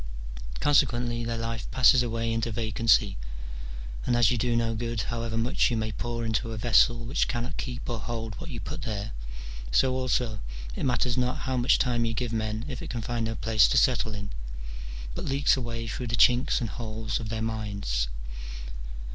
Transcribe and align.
Consequently, 0.59 1.23
their 1.23 1.37
life 1.37 1.69
passes 1.69 2.01
away 2.01 2.33
into 2.33 2.51
vacancy, 2.51 3.19
and 4.03 4.15
as 4.15 4.31
you 4.31 4.37
do 4.39 4.55
no 4.55 4.73
good 4.73 4.99
however 5.01 5.37
much 5.37 5.69
you 5.69 5.77
may 5.77 5.91
pour 5.91 6.25
into 6.25 6.51
a 6.53 6.57
vessel 6.57 7.05
which 7.05 7.27
cannot 7.27 7.55
keep 7.57 7.87
or 7.87 7.99
hold 7.99 8.33
what 8.41 8.49
you 8.49 8.59
put 8.59 8.81
there, 8.81 9.11
so 9.71 9.93
also 9.93 10.39
it 10.75 10.85
matters 10.87 11.17
not 11.19 11.41
how 11.45 11.55
much 11.55 11.77
time 11.77 12.03
you 12.03 12.15
give 12.15 12.33
men 12.33 12.65
if 12.67 12.81
it 12.81 12.89
can 12.89 13.03
find 13.03 13.25
no 13.27 13.35
place 13.35 13.67
to 13.67 13.77
settle 13.77 14.15
in, 14.15 14.31
but 15.13 15.23
leaks 15.25 15.55
away 15.55 15.85
through 15.87 16.07
the 16.07 16.15
chinks 16.15 16.59
and 16.59 16.71
holes 16.71 17.19
of 17.19 17.29
their 17.29 17.43
minds. 17.43 18.07